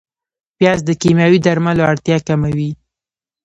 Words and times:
پیاز 0.57 0.79
د 0.85 0.89
کیمیاوي 1.01 1.39
درملو 1.45 1.83
اړتیا 1.91 2.17
کموي 2.27 2.69